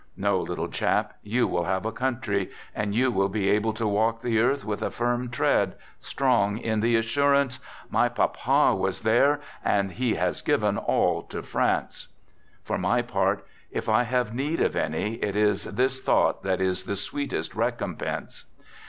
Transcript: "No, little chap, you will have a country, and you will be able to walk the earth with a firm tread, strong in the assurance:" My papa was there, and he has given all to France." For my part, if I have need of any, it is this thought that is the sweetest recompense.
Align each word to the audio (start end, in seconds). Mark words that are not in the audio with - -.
"No, 0.27 0.39
little 0.39 0.67
chap, 0.67 1.13
you 1.21 1.47
will 1.47 1.65
have 1.65 1.85
a 1.85 1.91
country, 1.91 2.49
and 2.73 2.95
you 2.95 3.11
will 3.11 3.29
be 3.29 3.49
able 3.51 3.71
to 3.73 3.87
walk 3.87 4.23
the 4.23 4.39
earth 4.39 4.65
with 4.65 4.81
a 4.81 4.89
firm 4.89 5.29
tread, 5.29 5.75
strong 5.99 6.57
in 6.57 6.79
the 6.79 6.95
assurance:" 6.95 7.59
My 7.97 8.09
papa 8.09 8.73
was 8.75 9.01
there, 9.01 9.41
and 9.63 9.91
he 9.91 10.15
has 10.15 10.41
given 10.41 10.79
all 10.79 11.21
to 11.29 11.43
France." 11.43 12.07
For 12.63 12.79
my 12.79 13.03
part, 13.03 13.45
if 13.69 13.87
I 13.87 14.01
have 14.01 14.33
need 14.33 14.59
of 14.59 14.75
any, 14.75 15.17
it 15.21 15.35
is 15.35 15.65
this 15.65 16.01
thought 16.01 16.41
that 16.41 16.59
is 16.61 16.85
the 16.85 16.95
sweetest 16.95 17.53
recompense. 17.53 18.45